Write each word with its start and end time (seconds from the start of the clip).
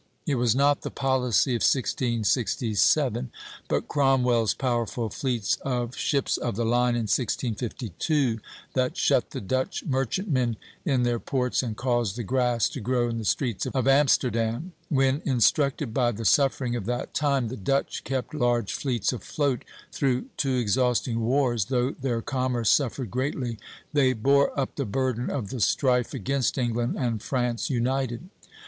It 0.25 0.33
was 0.33 0.55
not 0.55 0.81
the 0.81 0.89
policy 0.89 1.51
of 1.51 1.61
1667, 1.61 3.29
but 3.67 3.87
Cromwell's 3.87 4.55
powerful 4.55 5.11
fleets 5.11 5.57
of 5.61 5.95
ships 5.95 6.37
of 6.37 6.55
the 6.55 6.65
line 6.65 6.95
in 6.95 7.03
1652, 7.03 8.39
that 8.73 8.97
shut 8.97 9.29
the 9.29 9.39
Dutch 9.39 9.85
merchantmen 9.85 10.57
in 10.85 11.03
their 11.03 11.19
ports 11.19 11.61
and 11.61 11.77
caused 11.77 12.15
the 12.15 12.23
grass 12.23 12.67
to 12.69 12.79
grow 12.79 13.09
in 13.09 13.19
the 13.19 13.25
streets 13.25 13.67
of 13.67 13.87
Amsterdam. 13.87 14.73
When, 14.89 15.21
instructed 15.23 15.93
by 15.93 16.13
the 16.13 16.25
suffering 16.25 16.75
of 16.75 16.87
that 16.87 17.13
time, 17.13 17.49
the 17.49 17.55
Dutch 17.55 18.03
kept 18.03 18.33
large 18.33 18.73
fleets 18.73 19.13
afloat 19.13 19.63
through 19.91 20.29
two 20.35 20.55
exhausting 20.55 21.19
wars, 21.21 21.65
though 21.65 21.91
their 21.91 22.23
commerce 22.23 22.71
suffered 22.71 23.11
greatly, 23.11 23.59
they 23.93 24.13
bore 24.13 24.59
up 24.59 24.77
the 24.77 24.85
burden 24.85 25.29
of 25.29 25.51
the 25.51 25.59
strife 25.59 26.11
against 26.15 26.57
England 26.57 26.95
and 26.97 27.21
France 27.21 27.69
united. 27.69 28.29